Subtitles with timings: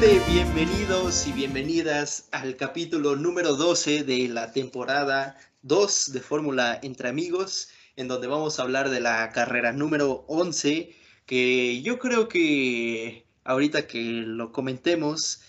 [0.00, 7.68] Bienvenidos y bienvenidas al capítulo número 12 de la temporada 2 de Fórmula Entre Amigos,
[7.96, 13.86] en donde vamos a hablar de la carrera número 11, que yo creo que ahorita
[13.86, 15.42] que lo comentemos,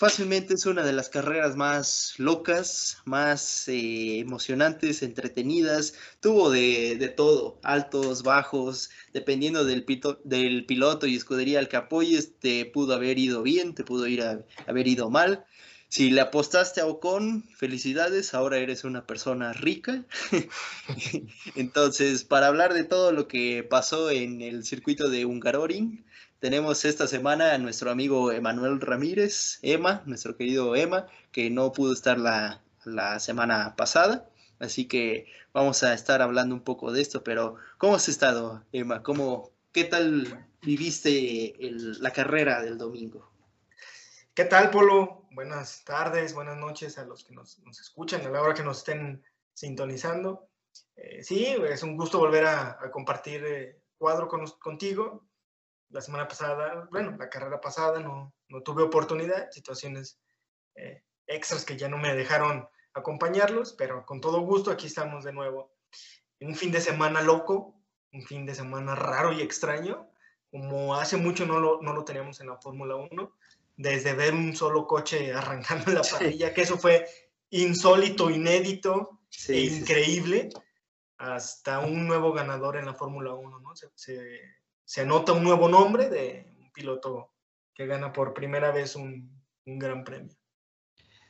[0.00, 5.92] Fácilmente es una de las carreras más locas, más eh, emocionantes, entretenidas.
[6.20, 9.84] Tuvo de, todo, altos, bajos, dependiendo del,
[10.24, 14.22] del, piloto y escudería al que apoyes, te pudo haber ido bien, te pudo ir
[14.66, 15.44] haber ido mal.
[15.88, 20.06] Si le apostaste a Ocon, felicidades, ahora eres una persona rica.
[21.56, 26.06] Entonces, para hablar de todo lo que pasó en el circuito de Hungaroring,
[26.40, 31.92] tenemos esta semana a nuestro amigo Emanuel Ramírez, Emma, nuestro querido Emma, que no pudo
[31.92, 32.62] estar la,
[33.20, 34.28] semana pasada.
[34.58, 39.02] Así que vamos a estar hablando un poco de esto, pero ¿cómo has estado, Emma?
[39.02, 43.30] ¿Cómo, ¿Qué tal viviste la carrera del domingo?
[44.34, 45.26] ¿Qué tal, Polo?
[45.32, 49.22] Buenas tardes, buenas noches a los que nos, escuchan, a la hora que nos estén
[49.52, 50.48] sintonizando.
[50.96, 55.29] Eh, sí, es un gusto volver a, compartir eh, cuadro contigo
[55.90, 60.18] la semana pasada, bueno, la carrera pasada no, no tuve oportunidad, situaciones
[60.76, 65.32] eh, extras que ya no me dejaron acompañarlos, pero con todo gusto aquí estamos de
[65.32, 65.72] nuevo.
[66.40, 67.74] Un fin de semana loco,
[68.12, 70.10] un fin de semana raro y extraño,
[70.50, 73.36] como hace mucho no lo, no lo teníamos en la Fórmula 1,
[73.76, 77.06] desde ver un solo coche arrancando la parrilla, que eso fue
[77.50, 80.50] insólito, inédito e increíble,
[81.18, 83.76] hasta un nuevo ganador en la Fórmula 1, ¿no?
[83.76, 84.59] se se
[84.98, 87.30] anota un nuevo nombre de un piloto
[87.74, 89.30] que gana por primera vez un,
[89.64, 90.34] gran premio.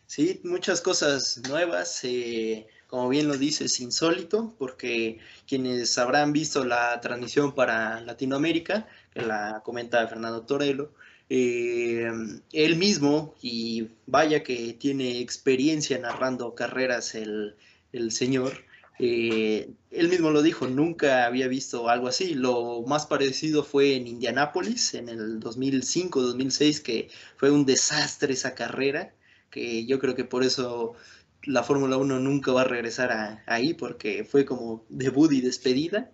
[0.06, 2.00] Sí, muchas cosas nuevas.
[2.04, 9.20] Eh, como bien lo dices, insólito, porque quienes habrán visto la transmisión para Latinoamérica, que
[9.20, 10.92] la comenta Fernando Torello,
[11.28, 12.10] eh,
[12.52, 17.54] él mismo, y vaya que tiene experiencia narrando carreras el,
[17.92, 18.64] el señor,
[19.02, 22.34] eh, él mismo lo dijo, nunca había visto algo así.
[22.34, 29.14] Lo más parecido fue en Indianápolis en el 2005-2006, que fue un desastre esa carrera,
[29.50, 30.94] que yo creo que por eso
[31.44, 36.10] la Fórmula 1 nunca va a regresar ahí, porque fue como debut y despedida.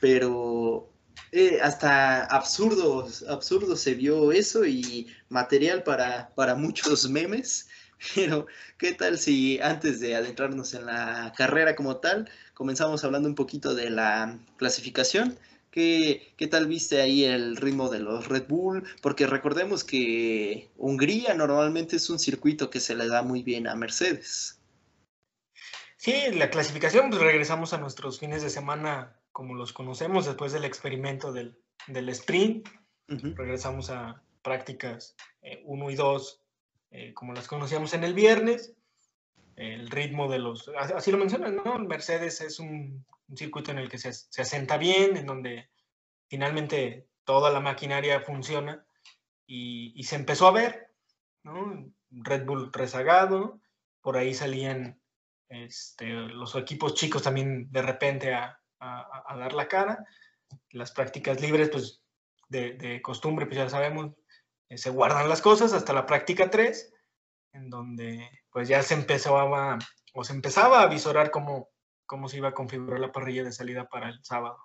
[0.00, 0.90] Pero
[1.30, 7.68] eh, hasta absurdo, absurdo se vio eso y material para, para muchos memes.
[8.14, 8.46] Pero,
[8.78, 13.74] ¿qué tal si antes de adentrarnos en la carrera como tal, comenzamos hablando un poquito
[13.74, 15.38] de la clasificación?
[15.70, 18.84] ¿Qué, ¿Qué, tal viste ahí el ritmo de los Red Bull?
[19.02, 23.74] Porque recordemos que Hungría normalmente es un circuito que se le da muy bien a
[23.74, 24.60] Mercedes.
[25.96, 30.64] Sí, la clasificación, pues regresamos a nuestros fines de semana como los conocemos después del
[30.64, 32.68] experimento del, del sprint.
[33.08, 35.16] Regresamos a prácticas
[35.64, 36.43] 1 eh, y 2
[36.96, 38.72] eh, como las conocíamos en el viernes.
[39.56, 41.76] El ritmo de los, así lo mencionan, ¿no?
[41.80, 45.70] Mercedes es un, circuito en el que se, se, asenta bien, en donde
[46.28, 48.86] finalmente toda la maquinaria funciona
[49.44, 50.92] y, y, se empezó a ver,
[51.42, 51.92] ¿no?
[52.10, 53.60] Red Bull rezagado,
[54.00, 55.00] por ahí salían
[55.48, 60.04] este, los equipos chicos también de repente a, a, a, dar la cara.
[60.70, 62.02] Las prácticas libres, pues
[62.48, 64.12] de, de costumbre, pues ya sabemos,
[64.78, 66.92] se guardan las cosas hasta la práctica 3,
[67.52, 69.78] en donde pues ya se empezaba
[70.12, 71.70] o se empezaba a visorar cómo,
[72.06, 74.58] cómo se iba a configurar la parrilla de salida para el sábado.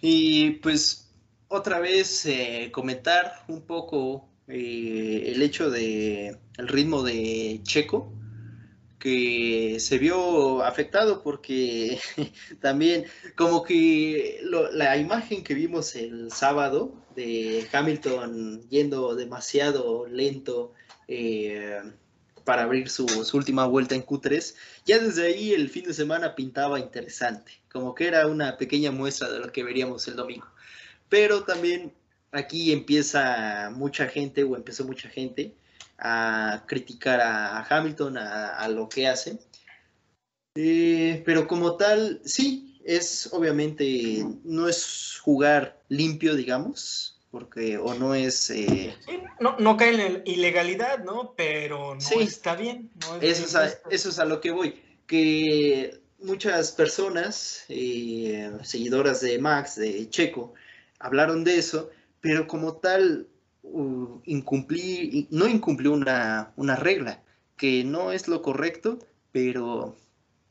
[0.00, 1.14] Y pues
[1.48, 8.12] otra vez eh, comentar un poco eh, el hecho de el ritmo de Checo
[8.98, 12.00] que se vio afectado porque
[12.60, 13.04] también
[13.36, 14.40] como que
[14.72, 20.72] la imagen que vimos el sábado de Hamilton yendo demasiado lento
[21.06, 21.80] eh,
[22.44, 24.54] para abrir su, última vuelta en Q3,
[24.86, 29.30] ya desde ahí el fin de semana pintaba interesante, como que era una pequeña muestra
[29.30, 30.46] de lo que veríamos el domingo.
[31.10, 31.92] Pero también
[32.32, 35.54] aquí empieza mucha gente o empezó mucha gente
[35.98, 39.38] a criticar a, Hamilton, a, lo que hace.
[40.54, 48.14] Eh, pero como tal, sí, es obviamente, no es jugar limpio, digamos, porque o no
[48.14, 48.50] es...
[48.50, 48.94] Eh,
[49.40, 51.34] no, no, cae en la ilegalidad, ¿no?
[51.36, 52.90] Pero no está bien.
[53.20, 59.38] eso, es a, eso, es a, lo que voy, que muchas personas, eh, seguidoras de
[59.38, 60.54] Max, de Checo,
[60.98, 61.90] hablaron de eso,
[62.20, 63.28] pero como tal,
[63.72, 67.22] no incumplió una, regla,
[67.56, 68.98] que no es lo correcto,
[69.32, 69.96] pero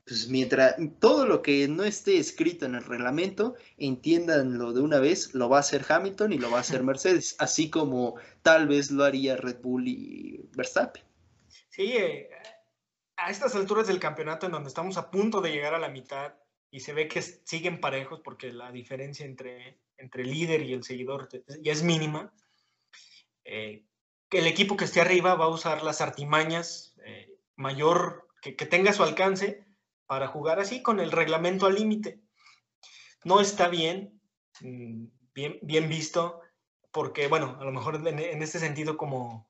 [0.05, 5.33] pues mientras todo lo que no esté escrito en el reglamento, entiéndanlo de una vez,
[5.33, 8.89] lo va a hacer Hamilton y lo va a hacer Mercedes, así como tal vez
[8.91, 11.03] lo haría Red Bull y Verstappen.
[11.69, 12.29] Sí, eh,
[13.17, 16.33] a estas alturas del campeonato en donde estamos a punto de llegar a la mitad
[16.71, 20.83] y se ve que siguen parejos porque la diferencia entre, entre el líder y el
[20.83, 21.27] seguidor
[21.61, 22.31] ya es mínima,
[23.47, 23.85] eh,
[24.29, 28.91] que el equipo que esté arriba va a usar las artimañas eh, mayor que, tenga
[28.91, 29.65] su alcance
[30.05, 32.19] para jugar así con el reglamento al límite.
[33.23, 34.21] No está bien,
[34.59, 36.41] mm, bien, bien visto,
[36.91, 39.49] porque, bueno, a lo mejor en, este sentido, como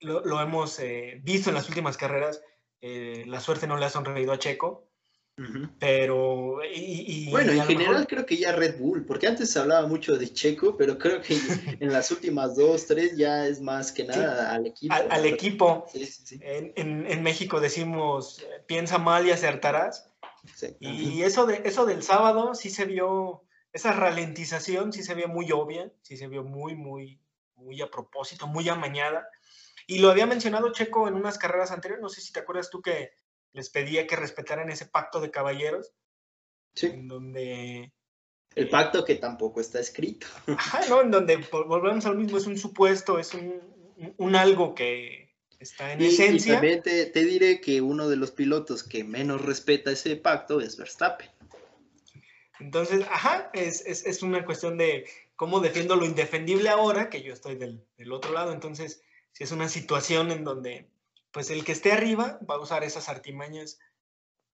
[0.00, 2.40] lo, hemos eh, visto en las últimas carreras,
[2.80, 4.91] la suerte no le ha sonreído a Checo,
[5.78, 6.60] pero...
[7.30, 10.76] bueno, en general creo que ya Red Bull, porque antes se hablaba mucho de Checo,
[10.76, 11.34] pero creo que
[11.80, 14.94] en las últimas dos, tres ya es más que nada al equipo.
[14.94, 15.86] Al, equipo.
[16.40, 20.10] en, en, México decimos, piensa mal y acertarás.
[20.80, 25.50] Y eso, de, eso del sábado sí se vio, esa ralentización sí se vio muy
[25.52, 27.20] obvia, sí se vio muy, muy,
[27.54, 29.26] muy a propósito, muy amañada.
[29.86, 32.82] Y lo había mencionado Checo en unas carreras anteriores, no sé si te acuerdas tú
[32.82, 33.12] que
[33.52, 35.92] les pedía que respetaran ese pacto de caballeros.
[36.74, 36.86] Sí.
[36.86, 37.92] En donde...
[38.54, 40.26] El pacto que tampoco está escrito.
[40.46, 41.00] Ajá, ¿no?
[41.00, 46.52] En donde volvemos al mismo, es un supuesto, es un, algo que está en esencia.
[46.52, 50.76] Y también te, diré que uno de los pilotos que menos respeta ese pacto es
[50.76, 51.30] Verstappen.
[52.60, 57.82] Entonces, ajá, es, una cuestión de cómo defiendo lo indefendible ahora, que yo estoy del,
[57.96, 58.52] del otro lado.
[58.52, 59.02] Entonces,
[59.32, 60.91] si es una situación en donde
[61.32, 63.78] pues el que esté arriba va a usar esas artimañas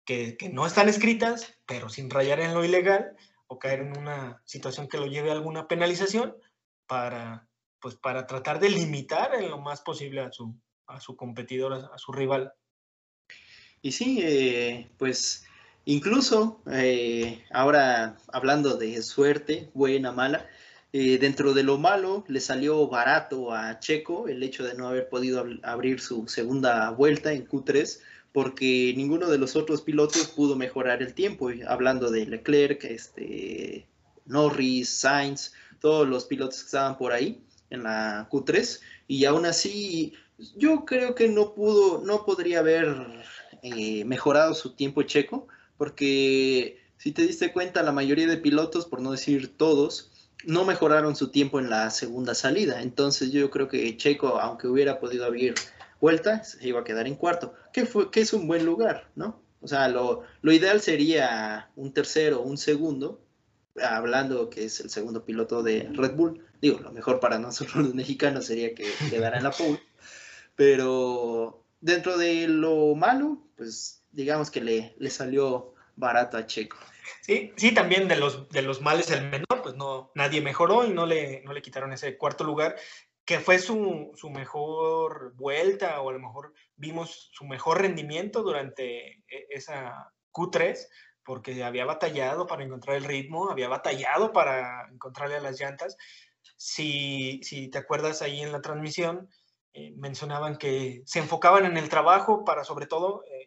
[0.04, 3.16] que, no están escritas, pero sin rayar en lo ilegal
[3.46, 6.36] o caer en una situación que lo lleve a alguna penalización
[6.86, 7.48] para,
[7.80, 10.54] pues para tratar de limitar en lo más posible a su,
[10.86, 12.52] a su competidor, a, su rival.
[13.82, 15.44] Y sí, eh, pues
[15.84, 20.48] incluso eh, ahora hablando de suerte, buena, mala,
[20.94, 25.08] eh, dentro de lo malo, le salió barato a Checo el hecho de no haber
[25.08, 28.00] podido abrir su segunda vuelta en Q3,
[28.32, 31.50] porque ninguno de los otros pilotos pudo mejorar el tiempo.
[31.66, 33.86] Hablando de Leclerc, este,
[34.26, 40.12] Norris, Sainz, todos los pilotos que estaban por ahí en la Q3, y aún así
[40.56, 43.24] yo creo que no pudo, no podría haber
[43.62, 45.48] eh, mejorado su tiempo Checo,
[45.78, 50.11] porque si te diste cuenta, la mayoría de pilotos, por no decir todos,
[50.44, 52.82] no mejoraron su tiempo en la segunda salida.
[52.82, 55.54] Entonces yo creo que Checo, aunque hubiera podido abrir
[56.00, 59.40] vuelta, se iba a quedar en cuarto, que, fue, es un buen lugar, ¿no?
[59.60, 63.20] O sea, lo, ideal sería un tercero, un segundo,
[63.80, 66.44] hablando que es el segundo piloto de Red Bull.
[66.60, 69.80] Digo, lo mejor para nosotros los mexicanos sería que quedara en la pole.
[70.56, 76.76] Pero dentro de lo malo, pues digamos que le, le salió barato a Checo.
[77.20, 80.90] Sí, sí, también de los, de los males el menor, pues no, nadie mejoró y
[80.90, 82.76] no le, no le quitaron ese cuarto lugar,
[83.24, 89.46] que fue su, mejor vuelta o a lo mejor vimos su mejor rendimiento durante e,
[89.50, 90.78] esa Q3,
[91.24, 95.96] porque había batallado para encontrar el ritmo, había batallado para encontrarle a las llantas.
[96.56, 99.28] Si, si te acuerdas ahí en la transmisión,
[99.74, 103.42] eh, mencionaban que se enfocaban en el trabajo para sobre todo eh,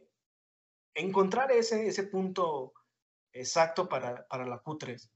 [0.96, 2.74] encontrar ese, ese punto
[3.34, 5.08] exacto para, la Q3.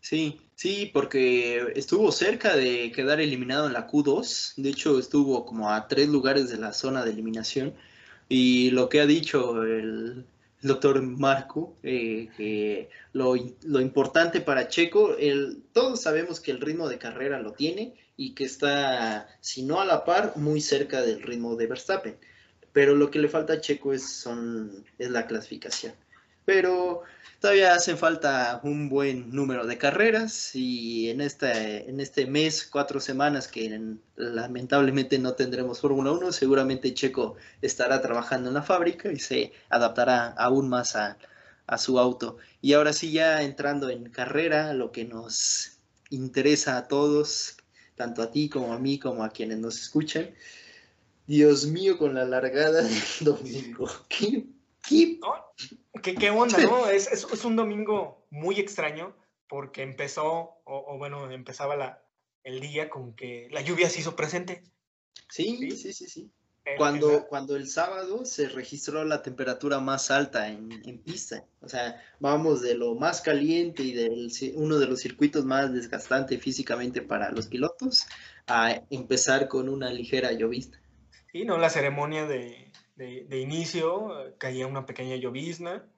[0.00, 4.54] Sí, sí, porque estuvo cerca de quedar eliminado en la Q2.
[4.56, 7.74] De hecho, estuvo como a tres lugares de la zona de eliminación.
[8.28, 10.26] Y lo que ha dicho el,
[10.62, 16.98] doctor Marco, eh, que lo, importante para Checo, el, todos sabemos que el ritmo de
[16.98, 21.56] carrera lo tiene y que está, si no a la par, muy cerca del ritmo
[21.56, 22.16] de Verstappen.
[22.72, 25.94] Pero lo que le falta a Checo es, son, es la clasificación.
[26.44, 27.04] Pero
[27.42, 33.00] Todavía hacen falta un buen número de carreras y en este, en este mes, cuatro
[33.00, 39.18] semanas que lamentablemente no tendremos Fórmula 1, seguramente Checo estará trabajando en la fábrica y
[39.18, 41.18] se adaptará aún más a,
[41.78, 42.36] su auto.
[42.60, 45.78] Y ahora sí, ya entrando en carrera, lo que nos
[46.10, 47.56] interesa a todos,
[47.96, 50.30] tanto a ti como a mí, como a quienes nos escuchan.
[51.26, 53.88] Dios mío, con la largada del domingo.
[54.08, 54.46] ¿Qué
[56.02, 56.88] ¿Qué, onda, no?
[56.90, 59.14] Es, es, un domingo muy extraño
[59.48, 62.02] porque empezó, o, bueno, empezaba la,
[62.42, 64.64] el día con que la lluvia se hizo presente.
[65.28, 66.30] Sí, sí, sí, sí.
[66.76, 71.44] Cuando, cuando el sábado se registró la temperatura más alta en, en, pista.
[71.60, 76.40] O sea, vamos de lo más caliente y de uno de los circuitos más desgastantes
[76.40, 78.06] físicamente para los pilotos
[78.46, 80.81] a empezar con una ligera llovista.
[81.32, 81.56] Sí, ¿no?
[81.56, 85.88] La ceremonia de, de, inicio caía una pequeña llovizna,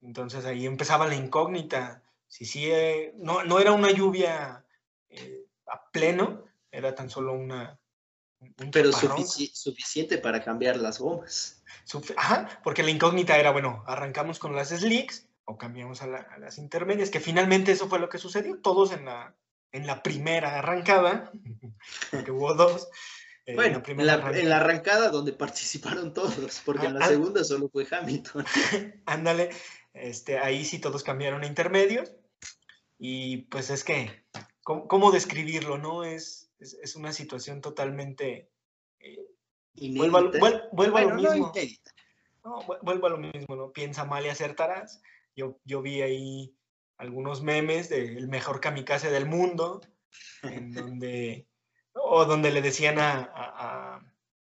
[0.00, 2.04] entonces ahí empezaba la incógnita.
[2.28, 4.64] Si sí, eh, no, no, era una lluvia
[5.08, 7.78] eh, a pleno, era tan solo una...
[8.70, 11.64] Pero suficiente para cambiar las gomas.
[12.16, 16.06] Ajá, porque la incógnita era, bueno, arrancamos con las slicks o cambiamos a,
[16.38, 18.58] las intermedias, que finalmente eso fue lo que sucedió.
[18.58, 19.34] Todos en la,
[19.72, 21.32] en la primera arrancada,
[22.12, 22.88] porque hubo dos,
[23.46, 27.08] eh, bueno, en la, arrancada donde participaron todos, porque en la ah, ah.
[27.08, 28.44] segunda solo fue Hamilton.
[29.06, 29.50] Ándale,
[29.94, 32.12] este, ahí sí todos cambiaron a intermedios.
[32.98, 34.24] Y pues es que,
[34.64, 35.78] ¿cómo, describirlo?
[35.78, 38.50] No es, es, una situación totalmente...
[38.98, 39.28] Eh,
[39.96, 40.30] vuelvo, a, lo
[41.14, 41.52] mismo.
[42.42, 43.70] No, vuelvo a lo mismo, ¿no?
[43.70, 45.00] Piensa mal y acertarás.
[45.36, 46.56] Yo, yo vi ahí
[46.98, 49.82] algunos memes del mejor kamikaze del mundo,
[50.42, 51.46] en donde
[51.96, 54.00] o donde le decían a, a,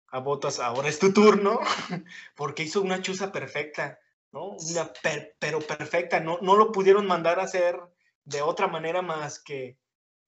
[0.09, 1.61] a, Botas, ahora es tu turno,
[2.37, 3.99] porque hizo una chuza perfecta,
[4.33, 4.51] ¿no?
[4.51, 4.93] Una
[5.39, 7.79] pero perfecta, no, no lo pudieron mandar a hacer
[8.25, 9.79] de otra manera más que,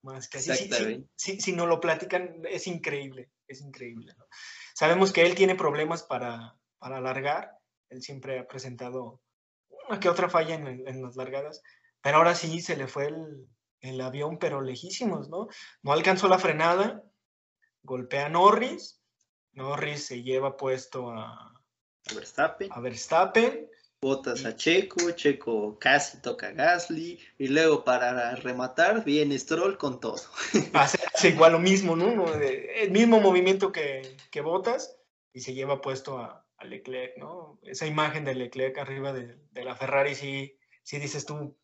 [0.02, 0.70] más que así.
[1.16, 4.14] Si, si, no lo platican, es increíble, es increíble.
[4.74, 7.58] Sabemos que él tiene problemas para, para alargar,
[7.90, 9.20] él siempre ha presentado
[9.88, 11.62] una que otra falla en, en las largadas,
[12.00, 13.46] pero ahora sí se le fue el,
[13.80, 15.48] el avión, pero lejísimos, ¿no?
[15.82, 17.02] No alcanzó la frenada,
[17.84, 19.00] golpea a Norris,
[19.52, 21.54] Norris se lleva puesto a,
[22.14, 22.68] Verstappen.
[22.72, 23.70] A Verstappen.
[24.00, 29.98] Botas a Checo, Checo casi toca a Gasly, y luego para rematar viene Stroll con
[29.98, 30.20] todo.
[30.74, 32.34] Hace, igual lo mismo, ¿no?
[32.34, 34.98] El mismo movimiento que, que Botas,
[35.32, 37.58] y se lleva puesto a, Leclerc, ¿no?
[37.62, 41.54] Esa imagen de Leclerc arriba de, la Ferrari, sí, sí dices tú,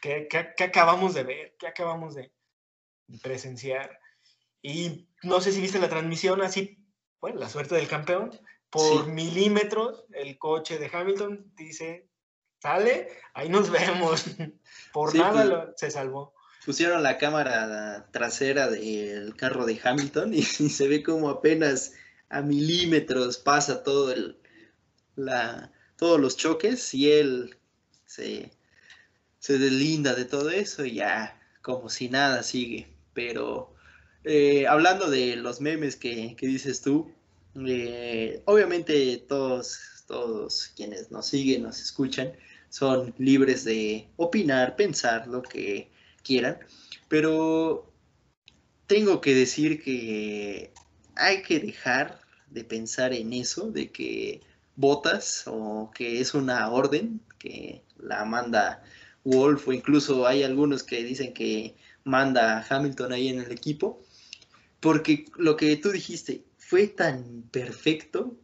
[0.00, 1.56] ¿qué, ¿qué, acabamos de ver?
[1.58, 2.32] ¿Qué acabamos de
[3.22, 3.98] presenciar?
[4.62, 6.78] Y no sé si viste la transmisión así,
[7.20, 8.30] bueno, la suerte del campeón.
[8.70, 12.06] Por milímetros, el coche de Hamilton dice,
[12.60, 14.24] sale, ahí nos vemos.
[14.92, 16.34] Por nada pues, se salvó.
[16.66, 21.92] Pusieron la cámara trasera del carro de Hamilton y, se ve como apenas
[22.28, 24.38] a milímetros pasa todo el,
[25.16, 27.56] la, todos los choques y él
[28.04, 28.50] se,
[29.38, 32.94] se deslinda de todo eso y ya como si nada sigue.
[33.14, 33.74] Pero
[34.30, 37.10] eh, hablando de los memes que, dices tú,
[37.66, 42.34] eh, obviamente todos, todos quienes nos siguen, nos escuchan,
[42.68, 45.90] son libres de opinar, pensar lo que
[46.22, 46.58] quieran,
[47.08, 47.90] pero
[48.86, 50.74] tengo que decir que
[51.16, 52.20] hay que dejar
[52.50, 54.42] de pensar en eso, de que
[54.76, 58.82] votas o que es una orden que la manda
[59.24, 64.02] Wolf o incluso hay algunos que dicen que manda Hamilton ahí en el equipo
[64.80, 68.36] porque lo que tú dijiste fue tan perfecto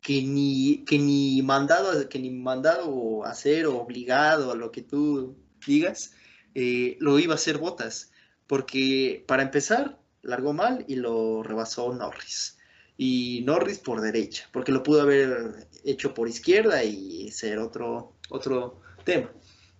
[0.00, 4.82] que ni, que ni mandado, que ni mandado a hacer o obligado a lo que
[4.82, 6.12] tú digas,
[6.54, 8.12] eh, lo iba a hacer Botas.
[8.46, 12.58] Porque para empezar, largó mal y lo rebasó Norris.
[12.96, 18.80] Y Norris por derecha, porque lo pudo haber hecho por izquierda y ser otro, otro
[19.04, 19.32] tema.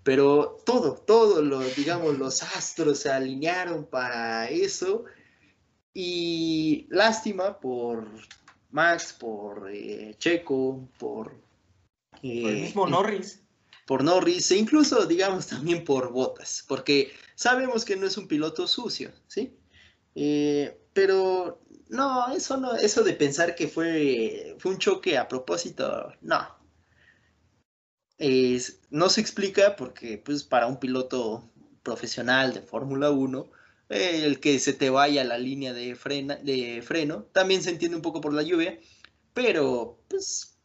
[0.02, 5.04] Pero todo, todo, lo, digamos, los astros se alinearon para eso
[5.92, 8.06] y lástima por
[8.70, 11.34] Max, por eh, Checo, por...
[12.22, 13.42] el eh, mismo Norris.
[13.86, 18.68] Por Norris e incluso, digamos, también por Botas, porque sabemos que no es un piloto
[18.68, 19.56] sucio, ¿sí?
[20.14, 26.12] Eh, pero no, eso no, eso de pensar que fue, fue un choque a propósito,
[26.20, 26.46] no.
[28.90, 31.50] no se explica porque, pues, para un piloto
[31.82, 33.50] profesional de Fórmula 1,
[33.90, 37.24] el que se te vaya la línea de, frena, de freno.
[37.32, 38.78] También se entiende un poco por la lluvia,
[39.34, 40.56] pero pues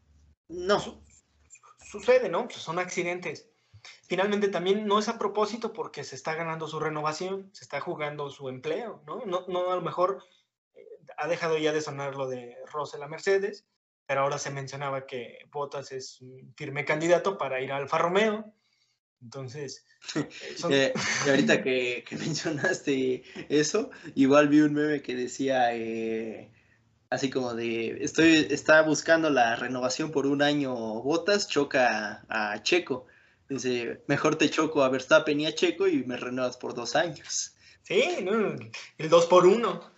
[0.48, 1.03] no.
[1.79, 2.48] Sucede, ¿no?
[2.48, 3.50] Pues, son accidentes.
[4.08, 8.29] Finalmente también no es a propósito porque se está ganando su renovación, se está jugando
[8.29, 9.25] su empleo, ¿no?
[9.25, 10.24] No, no a lo mejor
[10.75, 10.86] eh,
[11.17, 13.65] ha dejado ya de sonar lo de Russell a Mercedes,
[14.05, 18.53] pero ahora se mencionaba que Bottas es un firme candidato para ir al Alfa Romeo.
[19.22, 19.86] Entonces,
[20.69, 20.93] eh,
[21.25, 26.51] y ahorita que, mencionaste eso, igual vi un meme que decía eh,
[27.10, 33.07] así como de estoy está buscando la renovación por un año Botas, choca a, Checo.
[33.48, 37.55] Dice, mejor te choco a Verstappen y a Checo y me renuevas por dos años.
[37.84, 38.03] Sí,
[38.98, 39.91] el dos por uno.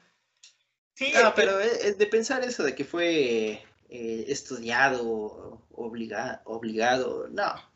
[0.95, 7.66] Sí, no, pero es de pensar eso de que fue eh, estudiado, obligado, no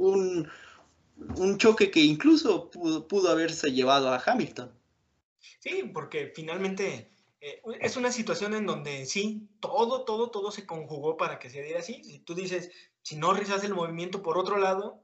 [0.00, 4.72] un, choque que incluso pudo, haberse llevado a Hamilton.
[5.58, 11.16] Sí, porque finalmente eh, es una situación en donde sí, todo, todo, todo se conjugó
[11.16, 12.02] para que se diera así.
[12.02, 12.70] Si tú dices,
[13.02, 15.02] si Norris hace el movimiento por otro lado,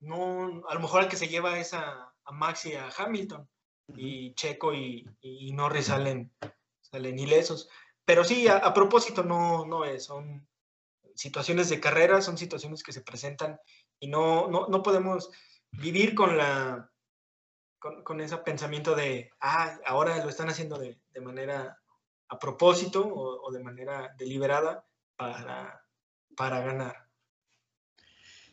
[0.00, 3.48] no, a lo mejor el que se lleva es a, Max y a Hamilton,
[3.96, 6.30] y Checo y, y, Norris salen,
[6.82, 7.70] salen ilesos.
[8.04, 10.46] Pero sí, a, propósito, no, no es, son
[11.14, 13.58] situaciones de carrera, son situaciones que se presentan
[14.00, 15.30] y no, no, no podemos
[15.72, 16.90] vivir con la
[17.78, 21.78] con, ese pensamiento de, ah, ahora lo están haciendo de, manera
[22.28, 24.84] a propósito o, de manera deliberada
[25.16, 25.80] para,
[26.36, 27.08] para ganar.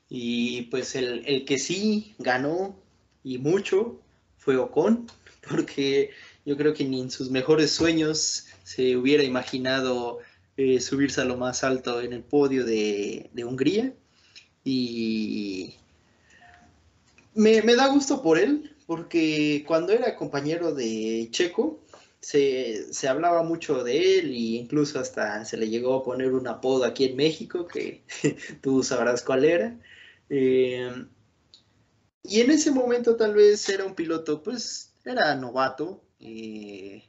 [0.07, 2.79] Y pues el, que sí ganó
[3.23, 3.99] y mucho
[4.37, 5.07] fue Ocon,
[5.49, 6.11] porque
[6.45, 10.19] yo creo que ni en sus mejores sueños se hubiera imaginado
[10.57, 13.93] eh, subirse a lo más alto en el podio de, Hungría.
[14.65, 15.75] Y
[17.35, 21.79] me, me, da gusto por él, porque cuando era compañero de Checo,
[22.19, 26.83] se, hablaba mucho de él e incluso hasta se le llegó a poner un apodo
[26.83, 28.03] aquí en México, que
[28.61, 29.79] tú sabrás cuál era.
[30.29, 31.05] Eh,
[32.23, 37.03] y en ese momento tal vez era un piloto, pues era novato, eh,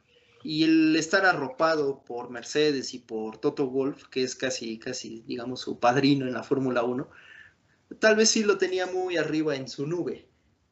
[0.44, 5.60] y el estar arropado por Mercedes y por Toto Wolf, que es casi, casi, digamos,
[5.60, 7.08] su padrino en la Fórmula 1,
[7.98, 10.26] tal vez sí lo tenía muy arriba en su nube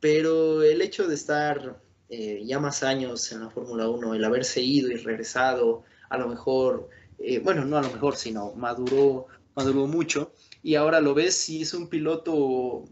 [0.04, 1.80] pero el hecho de estar
[2.10, 6.28] eh, ya más años en la Fórmula 1, el haberse ido y regresado, a lo
[6.28, 11.48] mejor, eh, bueno, no a lo mejor, sino maduró, maduró mucho, y ahora lo ves
[11.48, 12.84] y es un piloto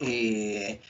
[0.00, 0.80] eh,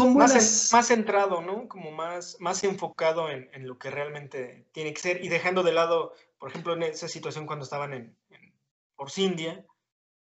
[0.00, 1.68] más, más, centrado, ¿no?
[1.68, 6.12] Como más, más enfocado en, lo que realmente tiene que ser y dejando de lado,
[6.40, 8.52] por ejemplo, en esa situación cuando estaban en, en
[8.96, 9.22] Force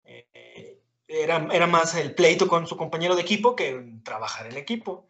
[0.06, 0.76] India,
[1.08, 5.08] era, más el pleito con su compañero de equipo que trabajar en equipo.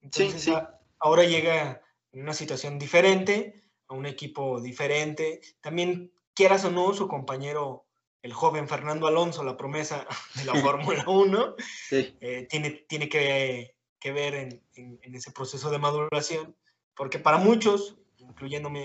[0.00, 0.50] Entonces,
[0.98, 3.54] ahora llega en una situación diferente,
[3.88, 5.40] a un equipo diferente.
[5.60, 7.86] También, quieras o no, su compañero,
[8.22, 11.54] el joven Fernando Alonso, la promesa de la Fórmula 1,
[11.90, 16.54] eh, tiene, tiene que, ver en, ese proceso de maduración,
[16.94, 18.84] porque para muchos, incluyéndome,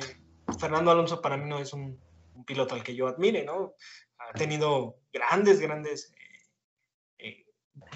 [0.57, 1.99] Fernando Alonso para mí no es un,
[2.39, 3.75] un piloto al que yo admire, ¿no?
[4.17, 6.13] Ha tenido grandes, grandes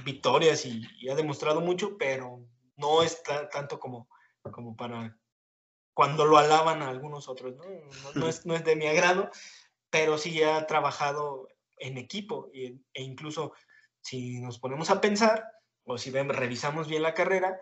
[0.04, 4.10] victorias y, ha demostrado mucho, pero no está tanto como,
[4.52, 5.18] como para
[5.94, 7.64] cuando lo alaban a algunos otros, ¿no?
[8.16, 9.30] No, es, no es, de mi agrado,
[9.90, 13.54] pero sí ha trabajado en equipo e, incluso
[14.02, 15.46] si nos ponemos a pensar
[15.86, 17.60] o si revisamos bien la carrera,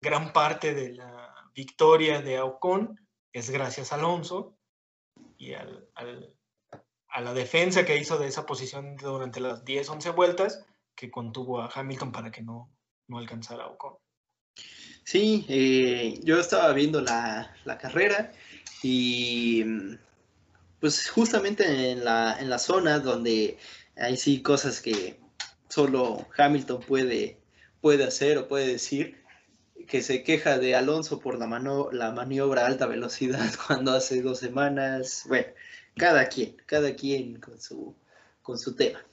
[0.00, 2.98] gran parte de la victoria de Ocon
[3.32, 4.56] es gracias a Alonso
[5.38, 5.88] y al,
[7.14, 10.64] a la defensa que hizo de esa posición durante las 10, 11 vueltas
[10.96, 12.72] que contuvo a Hamilton para que no,
[13.06, 13.94] no alcanzara a Ocon.
[15.04, 18.32] Sí, eh, yo estaba viendo la, carrera
[18.82, 19.64] y
[20.80, 23.58] pues justamente en la, en la zona donde
[23.96, 25.20] hay sí cosas que
[25.68, 27.38] solo Hamilton puede,
[27.80, 29.23] puede hacer o puede decir,
[29.86, 34.22] que se queja de Alonso por la, mano, la maniobra a alta velocidad cuando hace
[34.22, 35.24] dos semanas.
[35.26, 35.48] Bueno,
[35.96, 37.94] cada quien, cada quien con su,
[38.42, 39.04] con su tema.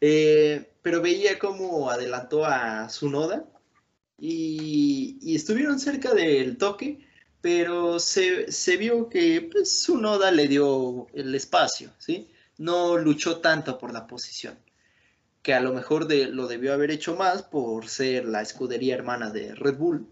[0.00, 3.46] Eh, pero veía cómo adelantó a su noda
[4.18, 6.98] y, estuvieron cerca del toque,
[7.40, 8.46] pero se,
[8.78, 9.88] vio que pues,
[10.32, 12.30] le dio el espacio, ¿sí?
[12.58, 14.58] No luchó tanto por la posición,
[15.42, 19.30] que a lo mejor de, lo debió haber hecho más por ser la escudería hermana
[19.30, 20.06] de Red Bull.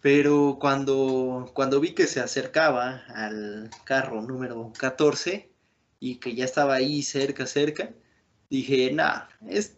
[0.00, 5.50] Pero cuando, cuando vi que se acercaba al carro número 14
[5.98, 7.90] y que ya estaba ahí cerca, cerca,
[8.48, 9.76] dije, nada, es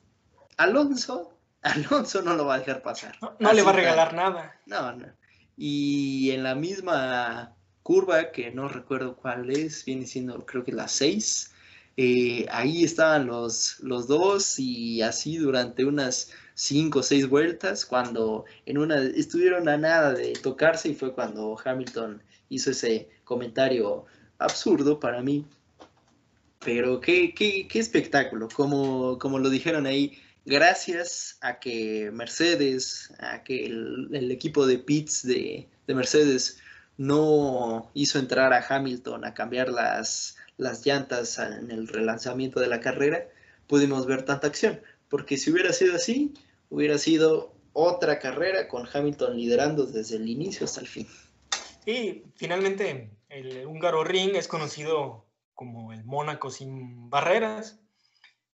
[0.56, 3.16] Alonso, Alonso no lo va a dejar pasar.
[3.38, 4.60] No, le va a regalar nada.
[4.66, 5.06] No, no.
[5.56, 10.88] Y en la misma curva, que no recuerdo cuál es, viene siendo creo que la
[10.88, 11.51] 6,
[11.96, 18.44] eh, ahí estaban los, los dos y así durante unas 5 o 6 vueltas, cuando
[18.66, 24.04] en una estuvieron a nada de tocarse y fue cuando Hamilton hizo ese comentario
[24.38, 25.46] absurdo para mí.
[26.64, 33.42] Pero qué, qué, qué espectáculo, como, como lo dijeron ahí, gracias a que Mercedes, a
[33.42, 36.58] que el, equipo de pits de, Mercedes
[36.96, 42.80] no hizo entrar a Hamilton a cambiar las, las llantas en el relanzamiento de la
[42.80, 43.28] carrera,
[43.66, 44.80] pudimos ver tanta acción.
[45.08, 46.32] Porque si hubiera sido así,
[46.70, 51.08] hubiera sido otra carrera con Hamilton liderando desde el inicio hasta el fin.
[51.84, 57.80] Y finalmente el húngaro ring es conocido como el Mónaco sin barreras.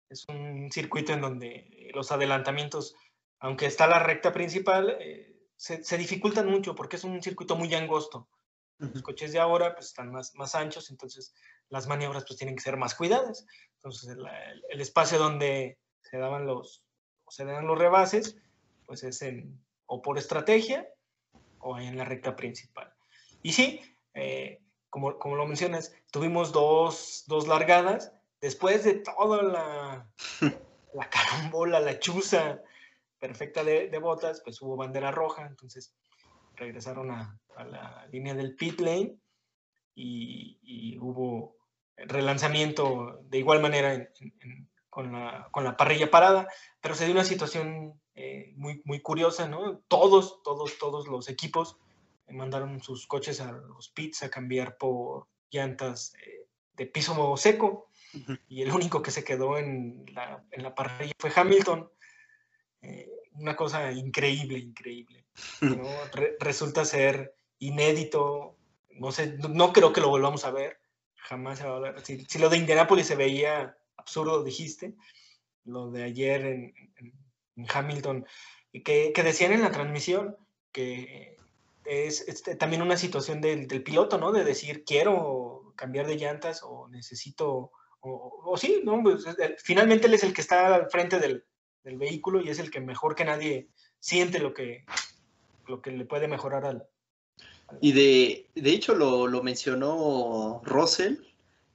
[0.09, 2.95] Es un circuito en donde los adelantamientos,
[3.39, 8.27] aunque está la recta principal, eh, se, dificultan mucho porque es un circuito muy angosto.
[8.77, 11.33] Los coches de ahora pues están más, más anchos, entonces
[11.69, 13.45] las maniobras pues tienen que ser más cuidadas.
[13.75, 14.17] Entonces
[14.69, 16.83] el, espacio donde se daban los,
[17.29, 18.37] se dan los rebases,
[18.85, 20.87] pues es en, o por estrategia
[21.59, 22.93] o en la recta principal.
[23.41, 23.81] Y sí,
[24.13, 30.09] eh, como, como, lo mencionas, tuvimos dos, dos largadas después de toda la,
[30.93, 32.61] la carambola, la chuza
[33.19, 35.95] perfecta de, de, botas, pues hubo bandera roja, entonces
[36.55, 39.17] regresaron a, a la línea del pit lane
[39.95, 41.54] y, y, hubo
[41.97, 44.09] relanzamiento de igual manera
[44.89, 46.47] con, la, con, la, parrilla parada,
[46.81, 49.79] pero se dio una situación eh, muy, muy curiosa, ¿no?
[49.87, 51.77] Todos, todos, todos los equipos
[52.29, 57.89] mandaron sus coches a los pits a cambiar por llantas eh, de piso seco
[58.47, 61.89] y el único que se quedó en la, en la parrilla fue Hamilton.
[62.81, 65.25] Eh, una cosa increíble, increíble.
[66.39, 68.57] resulta ser inédito,
[68.91, 70.79] no sé, no, creo que lo volvamos a ver,
[71.25, 72.01] jamás se va a ver.
[72.01, 74.95] Si, lo de Indianapolis se veía absurdo, dijiste,
[75.63, 76.73] lo de ayer en,
[77.67, 78.25] Hamilton,
[78.71, 80.35] que, que, decían en la transmisión
[80.71, 81.37] que
[81.85, 84.31] es, también una situación del, del, piloto, ¿no?
[84.31, 89.01] De decir, quiero cambiar de llantas o necesito, o, sí, ¿no?
[89.01, 89.25] Pues,
[89.59, 91.45] finalmente él es el que está al frente del,
[91.83, 94.85] del, vehículo y es el que mejor que nadie siente lo que,
[95.67, 96.87] lo que le puede mejorar al...
[97.81, 101.17] Y de, de hecho lo, lo mencionó Russell,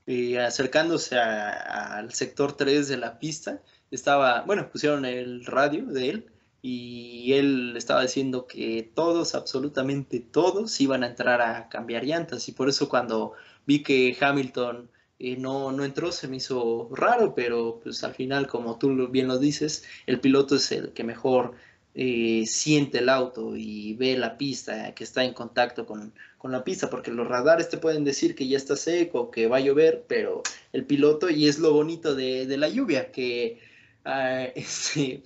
[0.07, 6.31] eh, acercándose al sector 3 de la pista, estaba, bueno, pusieron el radio de él
[6.63, 12.49] y él estaba diciendo que todos, absolutamente todos, iban a entrar a cambiar llantas.
[12.49, 13.33] Y por eso cuando
[13.67, 18.47] vi que Hamilton eh, no, no entró se me hizo raro, pero pues al final,
[18.47, 21.55] como tú bien lo dices, el piloto es el que mejor
[21.95, 26.65] eh, siente el auto y ve la pista, que está en contacto con, con, la
[26.65, 30.05] pista, porque los radares te pueden decir que ya está seco, que va a llover,
[30.09, 33.61] pero el piloto, y es lo bonito de, de la lluvia, que
[34.05, 35.23] ah, este,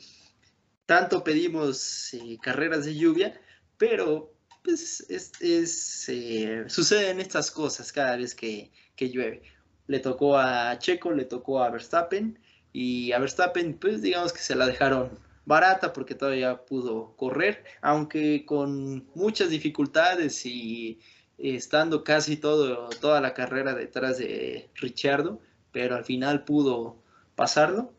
[0.86, 3.40] tanto pedimos eh, carreras de lluvia,
[3.76, 9.42] pero pues es, es eh, suceden estas cosas cada vez que, que, llueve.
[9.86, 12.38] Le tocó a Checo, le tocó a Verstappen
[12.72, 15.10] y a Verstappen pues digamos que se la dejaron
[15.46, 21.00] barata porque todavía pudo correr, aunque con muchas dificultades y
[21.38, 25.40] estando casi todo, toda la carrera detrás de Richardo,
[25.72, 27.02] pero al final pudo
[27.34, 27.92] pasarlo.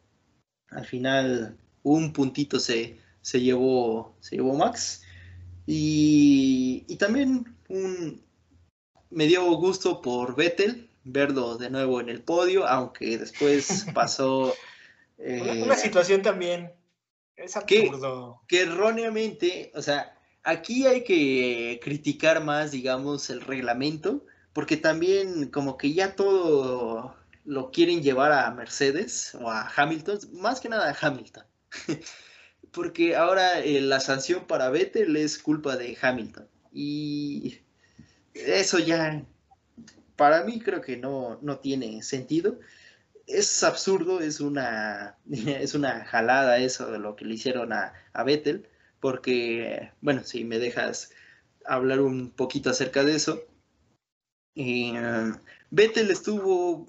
[0.70, 5.04] Al final un puntito se, se, llevó, se llevó Max.
[5.68, 8.22] Y, también un,
[9.10, 14.54] me dio gusto por Vettel verlo de nuevo en el podio, aunque después pasó...
[15.18, 16.72] una, eh, situación también
[17.38, 18.42] es absurdo.
[18.48, 25.50] Que, que, erróneamente, o sea, aquí hay que criticar más, digamos, el reglamento, porque también
[25.50, 30.90] como que ya todo lo quieren llevar a Mercedes o a Hamilton, más que nada
[30.90, 31.44] a Hamilton.
[32.72, 36.48] Porque ahora eh, la sanción para Vettel es culpa de Hamilton.
[36.74, 37.60] Y
[38.34, 39.24] eso ya,
[40.18, 42.60] para mí creo que no, no tiene sentido.
[43.28, 48.24] Es absurdo, es una, es una jalada eso de lo que le hicieron a, a
[48.24, 48.70] Vettel.
[49.00, 51.12] Porque, bueno, si me dejas
[51.66, 53.44] hablar un poquito acerca de eso.
[54.56, 55.34] Eh,
[55.70, 56.88] Vettel estuvo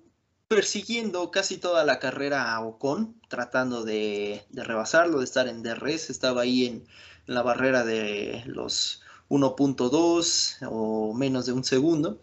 [0.49, 6.43] persiguiendo casi toda la carrera a Ocon, tratando de, rebasarlo, de estar en DRS, estaba
[6.43, 6.87] ahí en,
[7.27, 12.21] la barrera de los 1.2 o menos de un segundo.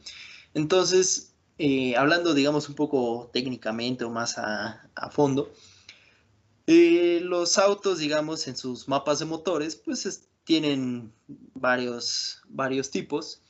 [0.54, 1.33] Entonces,
[1.66, 5.50] eh, hablando, digamos, un poco técnicamente o más a, fondo,
[6.68, 11.14] eh, los autos, digamos, en sus mapas de motores, pues tienen
[11.54, 13.42] varios, varios tipos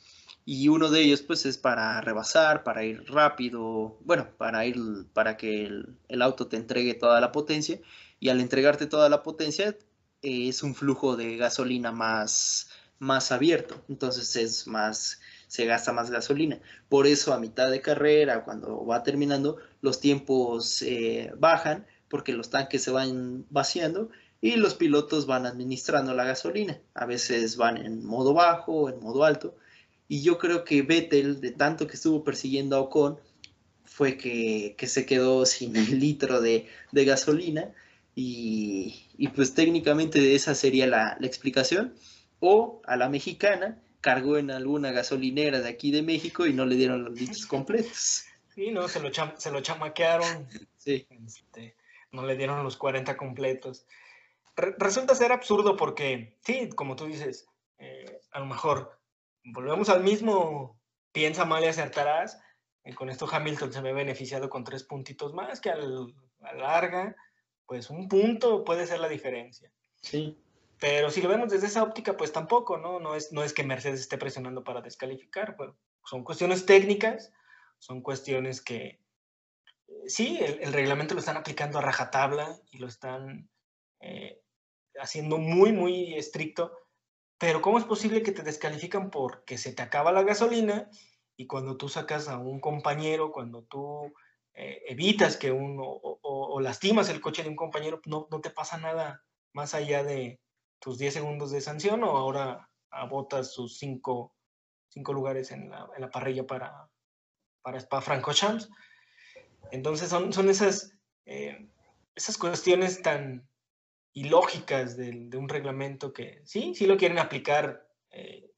[0.46, 4.78] y uno de ellos pues es para rebasar, para ir rápido, bueno, para ir
[5.14, 5.66] para que
[6.08, 7.80] el, auto te entregue toda la potencia
[8.20, 9.76] y al entregarte toda la potencia
[10.22, 16.10] eh, es un flujo de gasolina más más abierto, entonces es más se gasta más
[16.10, 16.60] gasolina.
[16.90, 22.50] Por eso a mitad de carrera, cuando va terminando, los tiempos eh, bajan porque los
[22.50, 26.80] tanques se van vaciando y los pilotos van administrando la gasolina.
[26.94, 29.56] A veces van en modo bajo, en modo alto,
[30.08, 33.20] y yo creo que Vettel, de tanto que estuvo persiguiendo a Ocon,
[33.84, 37.72] fue que, se quedó sin el litro de, gasolina.
[38.16, 41.96] Y, pues técnicamente esa sería la, explicación.
[42.40, 46.76] O a la mexicana cargó en alguna gasolinera de aquí de México y no le
[46.76, 48.26] dieron los litros completos.
[48.54, 50.48] Sí, no, se lo, se lo chamaquearon.
[50.78, 51.08] Sí.
[51.26, 51.76] Este,
[52.12, 53.88] no le dieron los 40 completos.
[54.56, 57.48] resulta ser absurdo porque, sí, como tú dices,
[57.80, 59.00] eh, a lo mejor
[59.44, 60.80] volvemos al mismo
[61.12, 62.40] piensa mal y acertarás.
[62.94, 67.16] con esto Hamilton se ve beneficiado con tres puntitos más, que a la larga,
[67.66, 69.72] pues un punto puede ser la diferencia.
[70.00, 70.38] Sí.
[70.80, 73.00] Pero si lo vemos desde esa óptica, pues tampoco, ¿no?
[73.00, 77.32] No es, no es que Mercedes esté presionando para descalificar, pero son cuestiones técnicas,
[77.80, 79.00] son cuestiones que,
[80.08, 83.50] sí, el, reglamento lo están aplicando a rajatabla y lo están
[84.00, 84.42] eh,
[85.00, 86.78] haciendo muy, muy estricto,
[87.38, 90.90] pero ¿cómo es posible que te descalifican porque se te acaba la gasolina
[91.36, 94.14] y cuando tú sacas a un compañero, cuando tú
[94.54, 98.78] eh, evitas que uno o, lastimas el coche de un compañero, no, no te pasa
[98.78, 100.40] nada más allá de
[100.84, 104.36] tus 10 segundos de sanción o ahora abotas sus 5
[105.08, 106.90] lugares en la, en la, parrilla para,
[107.62, 108.70] para Spa Francorchamps?
[109.72, 110.92] Entonces son, son esas,
[111.26, 111.70] eh,
[112.14, 113.48] esas cuestiones tan
[114.14, 118.52] ilógicas de, de, un reglamento que sí, sí lo quieren aplicar eh,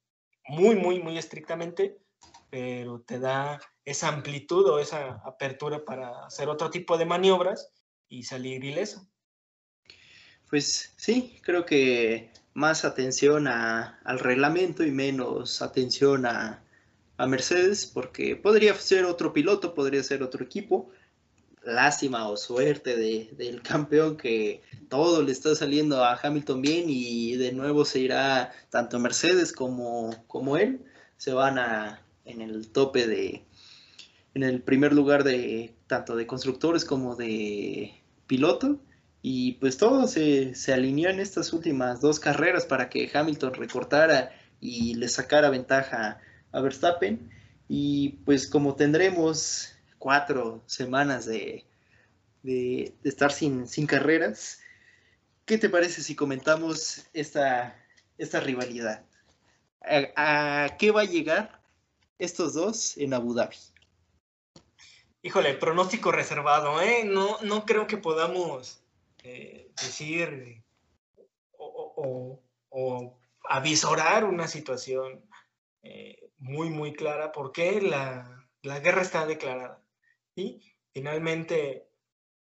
[0.47, 1.99] muy, muy, muy estrictamente,
[2.49, 7.71] pero te da esa amplitud o esa apertura para hacer otro tipo de maniobras
[8.09, 9.07] y salir ileso.
[10.55, 16.63] Pues sí, creo que más atención a, al reglamento y menos atención a,
[17.17, 20.89] a Mercedes, porque podría ser otro piloto, podría ser otro equipo.
[21.65, 27.35] Lástima o suerte de, del campeón que todo le está saliendo a Hamilton bien y
[27.35, 30.85] de nuevo se irá tanto Mercedes como, como él.
[31.17, 33.43] Se van a, en el tope de,
[34.33, 38.79] en el primer lugar de tanto de constructores como de piloto.
[39.27, 44.31] Y pues todo se, se alineó en estas últimas dos carreras para que Hamilton recortara
[44.61, 46.19] y le sacara ventaja
[46.51, 47.31] a Verstappen.
[47.67, 51.65] Y pues como tendremos cuatro semanas de,
[52.43, 54.59] de, estar sin, sin, carreras,
[55.45, 57.83] ¿qué te parece si comentamos esta,
[58.19, 59.05] esta rivalidad?
[60.15, 61.63] ¿A, qué va a llegar
[62.19, 63.57] estos dos en Abu Dhabi?
[65.23, 67.05] Híjole, pronóstico reservado, ¿eh?
[67.05, 68.84] No, no creo que podamos
[69.27, 70.63] eh, decir
[71.57, 75.27] o, o, avisorar una situación
[75.81, 79.81] eh, muy, muy clara porque la, la guerra está declarada.
[80.35, 80.61] Y
[80.93, 81.87] finalmente,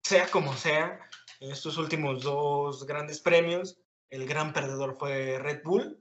[0.04, 1.00] sea como sea,
[1.40, 6.00] en estos últimos dos grandes premios, el gran perdedor fue Red Bull.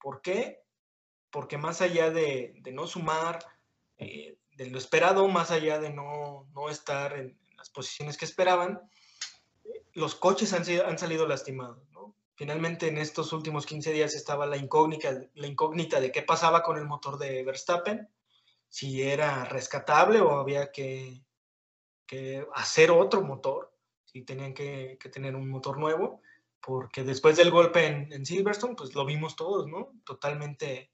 [0.00, 0.62] ¿Por qué?
[1.30, 3.40] Porque más allá de, de no sumar,
[3.98, 8.88] eh, de lo esperado, más allá de no, no estar en las posiciones que esperaban,
[9.96, 11.82] los coches han, salido lastimados.
[12.34, 17.18] Finalmente, en estos últimos 15 días estaba la incógnita, de qué pasaba con el motor
[17.18, 18.06] de Verstappen,
[18.68, 21.24] si era rescatable o había que,
[22.54, 26.20] hacer otro motor, si tenían que, que, tener un motor nuevo,
[26.60, 29.94] porque después del golpe en, Silverstone, pues lo vimos todos, ¿no?
[30.04, 30.92] Totalmente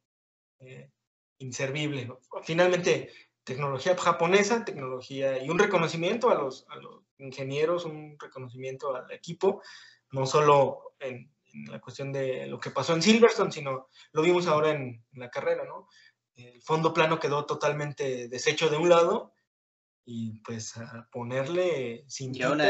[0.61, 0.93] eh,
[1.39, 2.09] inservible.
[2.45, 3.11] Finalmente,
[3.45, 9.63] tecnología japonesa, tecnología y un reconocimiento a los, a los ingenieros, un reconocimiento al equipo,
[10.11, 11.31] no solo en,
[11.67, 15.65] la cuestión de lo que pasó en Silverstone, sino lo vimos ahora en, la carrera,
[15.65, 15.87] ¿no?
[16.35, 19.35] El fondo plano quedó totalmente deshecho de un lado
[20.05, 22.63] y pues a ponerle sin y, aún,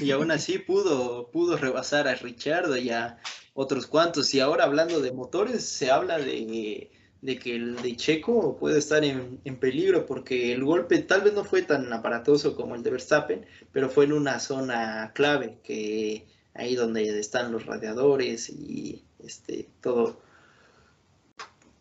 [0.00, 0.10] y...
[0.10, 3.18] aún así pudo, pudo rebasar a Richard y a
[3.52, 4.32] otros cuantos.
[4.32, 6.90] Y ahora hablando de motores, se habla de,
[7.22, 11.34] de que el de Checo puede estar en, en, peligro porque el golpe tal vez
[11.34, 16.26] no fue tan aparatoso como el de Verstappen, pero fue en una zona clave que
[16.54, 20.20] ahí donde están los radiadores y este todo.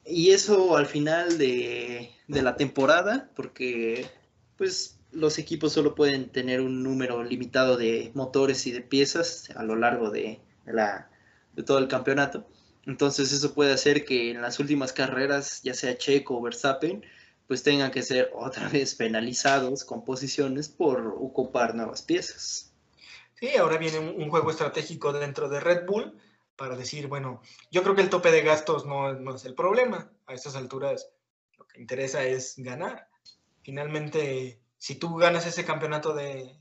[0.06, 4.06] Y eso al final de, la temporada, porque
[4.56, 9.64] pues los equipos solo pueden tener un número limitado de motores y de piezas a
[9.64, 11.10] lo largo de, la,
[11.56, 12.48] de todo el campeonato.
[12.88, 17.06] Entonces eso puede hacer que en las últimas carreras, ya sea Checo o Verstappen,
[17.46, 22.74] pues tengan que ser otra vez penalizados con posiciones por ocupar nuevas piezas.
[23.36, 26.18] Sí, ahora viene un, juego estratégico dentro de Red Bull
[26.56, 30.10] para decir, bueno, yo creo que el tope de gastos no, no es el problema.
[30.26, 31.12] A estas alturas
[31.58, 33.10] lo que interesa es ganar.
[33.64, 36.58] Finalmente, si tú ganas ese campeonato de,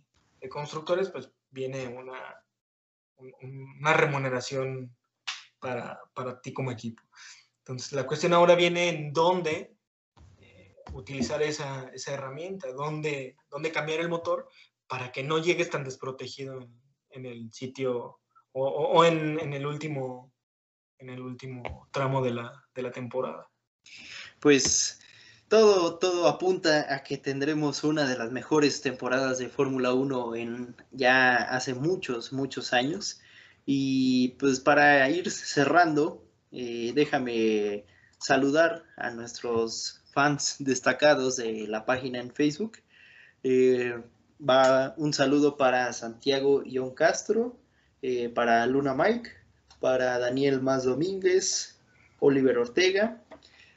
[0.51, 2.45] constructores, pues viene una,
[3.19, 4.95] una remuneración
[5.61, 7.03] para, para, ti como equipo.
[7.59, 9.77] Entonces, la cuestión ahora viene en dónde
[10.39, 14.49] eh, utilizar esa, esa herramienta, dónde, dónde cambiar el motor
[14.87, 16.61] para que no llegues tan desprotegido
[17.11, 18.21] en, el sitio
[18.53, 20.33] o, en, el último
[20.99, 23.51] en el último tramo de la, de la temporada.
[24.41, 25.01] Pues
[25.49, 30.77] todo, todo apunta a que tendremos una de las mejores temporadas de Fórmula 1 en
[30.91, 33.21] ya hace muchos, muchos años.
[33.67, 37.85] Y pues para ir cerrando, eh, déjame
[38.19, 42.79] saludar a nuestros fans destacados de la página en Facebook.
[43.43, 44.01] Eh,
[44.41, 47.59] va un saludo para Santiago Ion Castro,
[48.03, 49.31] eh, para Luna Mike,
[49.81, 51.79] para Daniel Más Domínguez,
[52.21, 53.21] Oliver Ortega,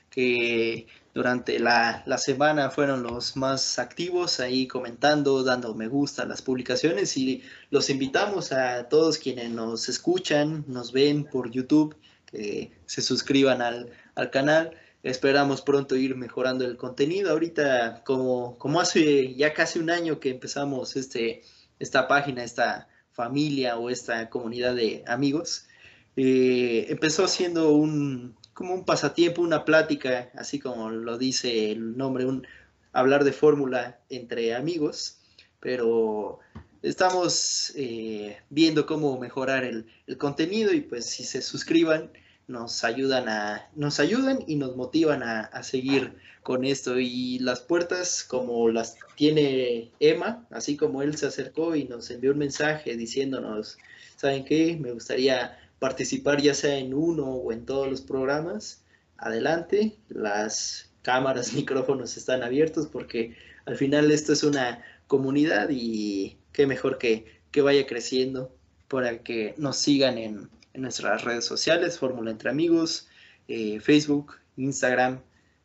[0.10, 6.42] que durante la, semana fueron los más activos ahí comentando, dando me gusta a las
[6.42, 11.96] publicaciones y los invitamos a todos quienes nos escuchan, nos ven por YouTube,
[12.26, 13.92] que se suscriban al,
[14.32, 14.72] canal.
[15.02, 17.32] Esperamos pronto ir mejorando el contenido.
[17.32, 21.42] Ahorita, como, como hace ya casi un año que empezamos este,
[21.80, 25.68] esta página, esta familia o esta comunidad de amigos,
[26.16, 32.26] eh, empezó siendo un, como un pasatiempo, una plática, así como lo dice el nombre,
[32.26, 32.46] un
[32.92, 35.20] hablar de fórmula entre amigos,
[35.62, 36.40] pero
[36.84, 39.86] estamos eh, viendo cómo mejorar el,
[40.18, 42.12] contenido y pues si se suscriban
[42.50, 47.00] nos ayudan a nos ayudan y nos motivan a, a, seguir con esto.
[47.00, 52.32] Y las puertas como las tiene Emma así como él se acercó y nos envió
[52.32, 53.78] un mensaje diciéndonos
[54.18, 58.84] saben qué me gustaría participar ya sea en uno o en todos los programas,
[59.18, 66.68] adelante, las cámaras, micrófonos están abiertos porque al final esto es una comunidad y qué
[66.68, 68.54] mejor que, que vaya creciendo
[68.88, 73.10] para que nos sigan en, nuestras redes sociales, Fórmula Entre Amigos,
[73.50, 75.20] eh, Facebook, Instagram,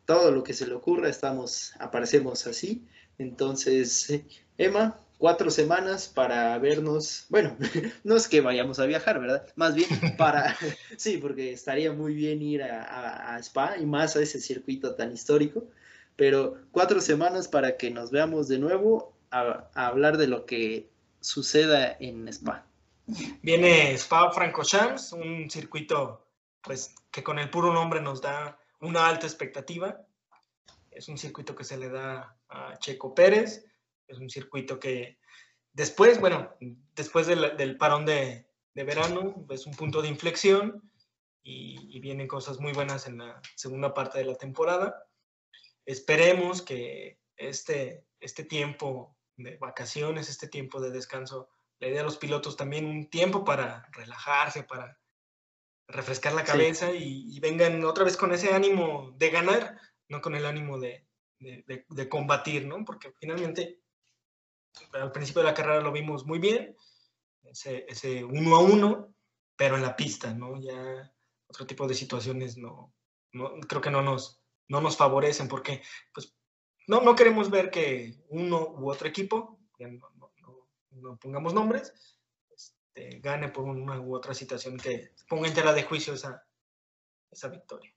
[0.07, 2.85] todo lo que se le ocurra, estamos, aparecemos así.
[3.19, 4.23] Entonces,
[4.59, 7.57] Emma, cuatro semanas para vernos, bueno,
[8.05, 9.47] no es que vayamos a viajar, ¿verdad?
[9.57, 10.55] Más bien para,
[10.99, 15.65] sí, porque estaría muy bien ir a, Spa y más a ese circuito tan histórico,
[16.15, 20.91] pero cuatro semanas para que nos veamos de nuevo a, hablar de lo que
[21.23, 22.67] suceda en Spa.
[23.41, 26.29] Viene Spa Francorchamps, un circuito
[26.61, 30.03] pues que con el puro nombre nos da una alta expectativa.
[30.91, 33.65] Es un circuito que se le da a Checo Pérez
[34.09, 35.19] es un circuito que
[35.75, 36.55] después, bueno,
[36.95, 40.91] después del, parón de, verano, es un punto de inflexión
[41.43, 45.07] y, vienen cosas muy buenas en la segunda parte de la temporada.
[45.87, 51.49] Esperemos que este, este tiempo de vacaciones, este tiempo de descanso,
[51.81, 54.99] le dé a los pilotos también un tiempo para relajarse, para
[55.89, 60.47] refrescar la cabeza y, vengan otra vez con ese ánimo de ganar, no con el
[60.47, 61.07] ánimo de,
[61.39, 62.85] de combatir, ¿no?
[62.85, 63.84] Porque finalmente
[64.93, 66.77] al principio de la carrera lo vimos muy bien,
[67.45, 69.15] ese, uno a uno,
[69.57, 70.61] pero en la pista, ¿no?
[70.61, 71.13] Ya
[71.47, 72.93] otro tipo de situaciones no,
[73.69, 75.83] creo que no nos, no nos favorecen porque
[76.13, 76.35] pues,
[76.87, 79.61] no, no queremos ver que uno u otro equipo,
[80.91, 81.93] no, pongamos nombres,
[82.51, 86.47] este, gane por una u otra situación que ponga en tela de juicio esa,
[87.31, 87.95] esa victoria.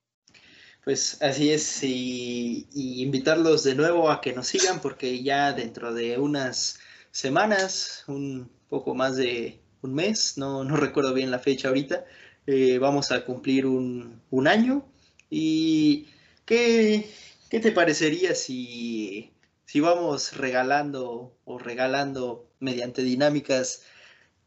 [0.87, 6.17] Pues así es, y, invitarlos de nuevo a que nos sigan porque ya dentro de
[6.17, 6.79] unas
[7.11, 12.05] semanas, un poco más de un mes, no, no recuerdo bien la fecha ahorita,
[12.45, 14.85] eh, vamos a cumplir un, año.
[15.29, 16.07] ¿Y
[16.45, 17.09] qué,
[17.49, 19.33] te parecería si,
[19.65, 23.83] si vamos regalando o regalando mediante dinámicas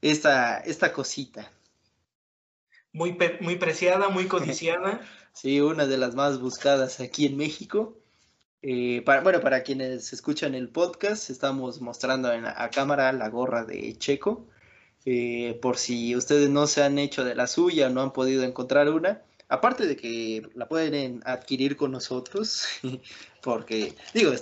[0.00, 1.52] esta, esta cosita?
[2.94, 5.02] Muy, muy preciada, muy codiciada.
[5.32, 7.96] Sí, una de las más buscadas aquí en México.
[8.62, 13.64] Eh, para, bueno, para quienes escuchan el podcast, estamos mostrando en a cámara la gorra
[13.64, 14.46] de Checo.
[15.06, 18.90] Eh, por si ustedes no se han hecho de la suya no han podido encontrar
[18.90, 22.66] una, aparte de que la pueden adquirir con nosotros,
[23.42, 24.32] porque digo,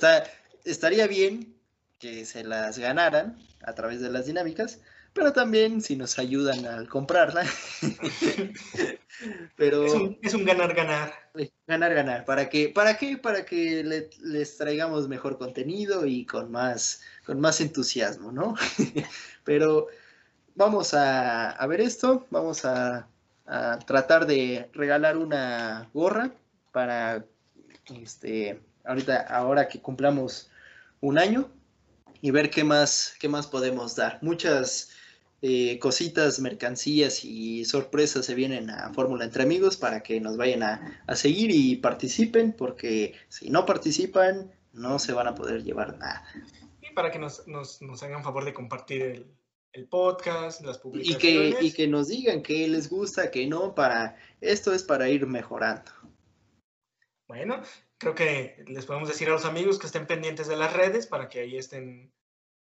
[0.64, 1.55] estaría bien
[1.98, 4.81] que se las ganaran a través de las dinámicas,
[5.19, 7.45] pero también si nos ayudan al comprarla.
[9.57, 9.85] pero
[10.23, 11.13] es un ganar-ganar.
[11.67, 12.25] Ganar-ganar.
[12.25, 12.69] ¿Para qué?
[12.69, 13.19] ¿Para qué?
[13.19, 13.83] Para que
[14.21, 18.55] les traigamos mejor contenido y con más, con más entusiasmo, ¿no?
[19.45, 19.89] pero
[20.55, 23.09] vamos a, ver esto, vamos a,
[23.47, 26.31] a, tratar de regalar una gorra
[26.71, 27.25] para
[28.01, 30.51] este ahorita ahora que cumplamos
[31.01, 31.51] un año
[32.21, 34.19] y ver qué más qué más podemos dar.
[34.23, 34.91] Muchas
[35.41, 40.64] eh, cositas, mercancías y sorpresas se vienen a Fórmula Entre Amigos para que nos vayan
[40.64, 46.24] a, seguir y participen, porque si no participan, no se van a poder llevar nada.
[46.82, 47.47] Y para que nos,
[48.03, 49.26] hagan favor de compartir
[49.72, 51.55] el, podcast, las publicaciones.
[51.55, 55.09] Y que, y que nos digan qué les gusta, qué no, para esto es para
[55.09, 55.93] ir mejorando.
[57.28, 57.62] Bueno,
[57.99, 61.28] creo que les podemos decir a los amigos que estén pendientes de las redes para
[61.28, 62.12] que ahí estén,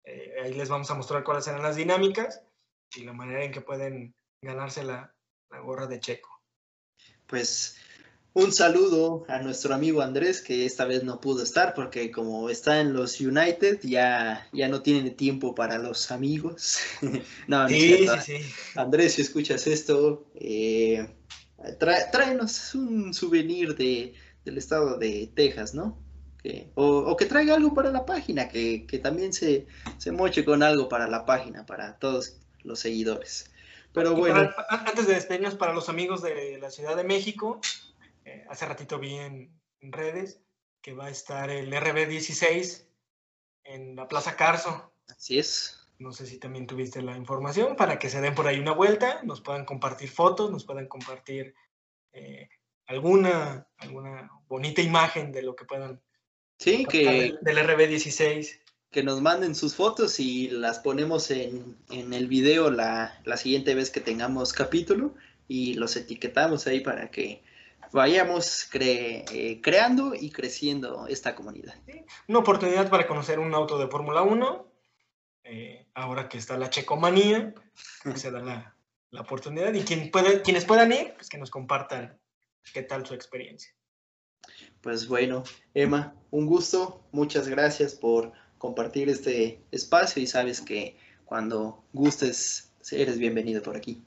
[0.03, 2.43] eh, ahí les vamos a mostrar cuáles serán las dinámicas
[2.95, 5.13] y la manera en que pueden ganarse la,
[5.63, 6.29] gorra de Checo.
[7.25, 7.77] Pues
[8.33, 12.79] un saludo a nuestro amigo Andrés, que esta vez no pudo estar porque como está
[12.79, 16.77] en los United, ya, ya no tiene tiempo para los amigos.
[17.47, 18.53] no, sí, sí, sí.
[18.75, 21.07] Andrés, si escuchas esto, eh,
[22.11, 24.13] tráenos un souvenir de,
[24.45, 26.05] del estado de Texas, ¿no?
[26.75, 29.67] o, que traiga algo para la página, que, también se,
[29.97, 32.37] se, moche con algo para la página, para todos
[32.67, 33.51] los seguidores.
[33.93, 34.51] Pero bueno.
[34.69, 37.59] antes de despedirnos, para los amigos de la Ciudad de México,
[38.25, 40.41] eh, hace ratito vi en, redes
[40.81, 42.85] que va a estar el RB16
[43.63, 44.91] en la Plaza Carso.
[45.07, 45.79] Así es.
[45.99, 49.21] No sé si también tuviste la información para que se den por ahí una vuelta,
[49.23, 51.55] nos puedan compartir fotos, nos puedan compartir
[52.11, 52.49] eh,
[52.85, 56.01] alguna, alguna bonita imagen de lo que puedan.
[56.59, 57.35] Sí, que.
[57.41, 58.59] Del, RB16.
[58.91, 63.75] Que nos manden sus fotos y las ponemos en, en el video la, la, siguiente
[63.75, 65.13] vez que tengamos capítulo
[65.47, 67.43] y los etiquetamos ahí para que
[67.91, 71.75] vayamos eh, creando y creciendo esta comunidad.
[72.27, 74.67] Una oportunidad para conocer un auto de Fórmula 1.
[75.43, 77.53] Eh, ahora que está la checomanía,
[78.15, 79.73] se da la, oportunidad.
[79.73, 82.19] Y quien puede, quienes puedan ir, pues que nos compartan
[82.73, 83.73] qué tal su experiencia.
[84.81, 87.07] Pues bueno, Emma, un gusto.
[87.11, 94.01] Muchas gracias por compartir este espacio y sabes que cuando gustes, eres bienvenido por aquí.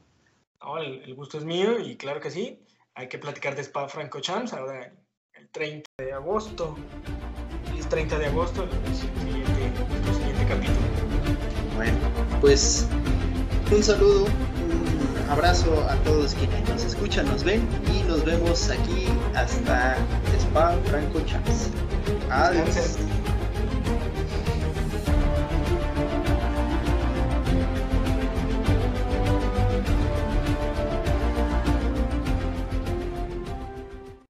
[0.81, 2.59] el gusto es mío y claro que sí
[2.95, 4.93] hay que platicar de Spa Franco Champs ahora
[5.35, 6.77] el 30 de agosto.
[7.75, 9.73] El 30 de agosto, el siguiente,
[10.13, 10.79] siguiente capítulo.
[11.77, 11.99] Bueno,
[12.41, 12.87] pues
[13.73, 19.07] un saludo, un abrazo a todos quienes nos escuchan, nos ven y nos vemos aquí
[19.35, 19.97] hasta
[20.39, 21.71] Spa Franco Champs.
[22.29, 22.99] Adiós.